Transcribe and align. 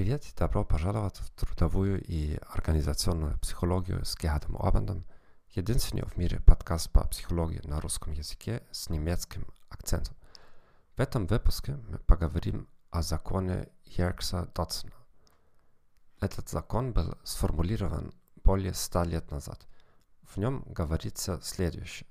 Привет 0.00 0.24
и 0.24 0.34
добро 0.34 0.64
пожаловать 0.64 1.18
в 1.18 1.30
трудовую 1.32 2.02
и 2.02 2.38
организационную 2.54 3.38
психологию 3.38 4.02
с 4.02 4.16
Герхардом 4.16 4.56
Орбандом, 4.56 5.04
единственный 5.50 6.06
в 6.06 6.16
мире 6.16 6.40
подкаст 6.40 6.90
по 6.90 7.06
психологии 7.06 7.60
на 7.64 7.82
русском 7.82 8.14
языке 8.14 8.62
с 8.70 8.88
немецким 8.88 9.46
акцентом. 9.68 10.16
В 10.96 11.00
этом 11.00 11.26
выпуске 11.26 11.76
мы 11.90 11.98
поговорим 11.98 12.66
о 12.90 13.02
законе 13.02 13.68
Йеркса 13.84 14.50
Дотсона. 14.54 14.94
Этот 16.18 16.48
закон 16.48 16.94
был 16.94 17.18
сформулирован 17.22 18.14
более 18.42 18.72
ста 18.72 19.04
лет 19.04 19.30
назад. 19.30 19.60
В 20.22 20.38
нем 20.38 20.64
говорится 20.66 21.40
следующее. 21.42 22.08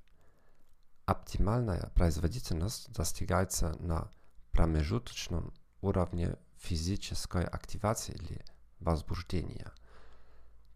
Оптимальная 1.07 1.89
производительность 1.95 2.93
достигается 2.93 3.75
на 3.79 4.11
промежуточном 4.51 5.55
уровне 5.81 6.35
физической 6.57 7.45
активации 7.45 8.13
или 8.13 8.43
возбуждения. 8.79 9.71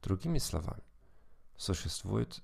Другими 0.02 0.38
словами, 0.38 0.84
существует 1.58 2.42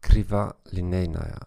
криволинейная 0.00 1.46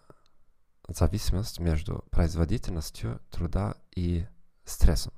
зависимость 0.88 1.58
между 1.60 2.04
производительностью 2.10 3.20
труда 3.30 3.74
и 3.94 4.26
стрессом. 4.64 5.12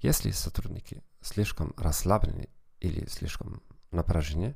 Если 0.00 0.30
сотрудники 0.30 1.02
слишком 1.20 1.72
расслаблены 1.76 2.48
или 2.80 3.06
слишком 3.06 3.62
напряжены, 3.90 4.54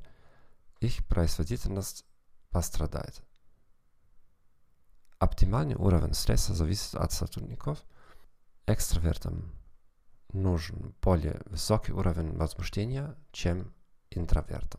их 0.81 1.07
производительность 1.07 2.05
пострадает. 2.51 3.23
Оптимальный 5.19 5.75
уровень 5.75 6.15
стресса 6.15 6.55
зависит 6.55 6.95
от 6.95 7.13
сотрудников. 7.13 7.83
Экстравертам 8.71 9.51
нужен 10.31 10.95
более 11.01 11.41
высокий 11.47 11.93
уровень 11.93 12.37
возбуждения, 12.37 13.17
чем 13.33 13.73
интровертам. 14.11 14.79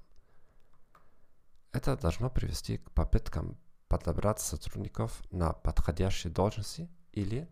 Это 1.71 1.97
должно 1.97 2.29
привести 2.29 2.77
к 2.77 2.91
попыткам 2.91 3.57
подобрать 3.87 4.41
сотрудников 4.41 5.23
на 5.31 5.53
подходящие 5.53 6.31
должности 6.31 6.87
или 7.13 7.49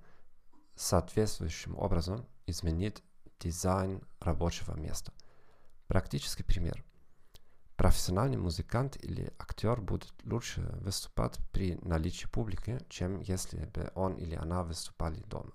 соответствующим 0.75 1.75
образом 1.75 2.27
изменить 2.45 3.01
дизайн 3.39 4.03
рабочего 4.19 4.75
места. 4.75 5.13
Практический 5.88 6.44
пример. 6.44 6.85
Профессиональный 7.77 8.38
музыкант 8.38 8.95
или 9.03 9.33
актер 9.39 9.81
будет 9.81 10.13
лучше 10.23 10.61
выступать 10.81 11.39
при 11.51 11.79
наличии 11.81 12.27
публики, 12.27 12.79
чем 12.89 13.22
если 13.22 13.66
бы 13.66 13.91
он 13.95 14.13
или 14.17 14.35
она 14.35 14.61
выступали 14.61 15.19
дома. 15.23 15.51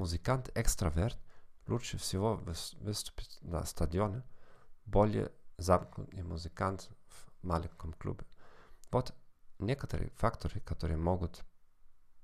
Музыкант-экстраверт 0.00 1.18
лучше 1.66 1.98
всего 1.98 2.36
выступит 2.36 3.36
на 3.42 3.66
стадионе, 3.66 4.22
более 4.86 5.30
замкнутый 5.58 6.22
музыкант 6.22 6.88
в 7.06 7.44
маленьком 7.46 7.92
клубе. 7.92 8.24
Вот 8.90 9.14
некоторые 9.58 10.08
факторы, 10.12 10.60
которые 10.60 10.96
могут 10.96 11.42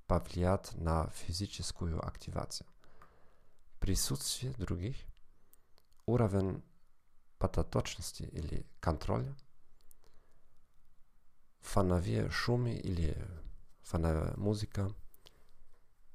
повлиять 0.07 0.73
на 0.73 1.11
физическую 1.11 2.03
активацию. 2.03 2.67
Присутствие 3.79 4.55
других, 4.55 4.97
уровень 6.07 6.65
пототочности 7.37 8.23
или 8.23 8.67
контроля, 8.81 9.37
фоновые 11.61 12.31
шумы 12.31 12.73
или 12.73 13.23
фоновая 13.83 14.35
музыка, 14.39 14.91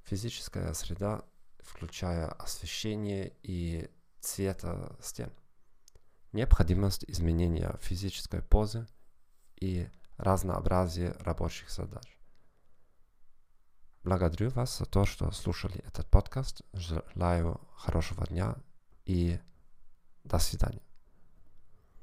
физическая 0.06 0.74
среда 0.74 1.24
включая 1.64 2.28
освещение 2.28 3.34
и 3.44 3.90
цвета 4.20 4.96
стен. 5.02 5.32
Необходимость 6.32 7.04
изменения 7.08 7.78
физической 7.82 8.42
позы 8.42 8.88
и 9.58 9.90
разнообразие 10.18 11.12
рабочих 11.20 11.70
задач. 11.70 12.18
Благодарю 14.04 14.50
вас 14.50 14.80
за 14.80 14.86
то, 14.86 15.06
что 15.06 15.32
слушали 15.32 15.84
этот 15.86 16.10
подкаст. 16.10 16.62
Желаю 16.74 17.60
хорошего 17.76 18.26
дня 18.26 18.56
и 19.06 19.40
до 20.24 20.40
свидания. 20.40 20.82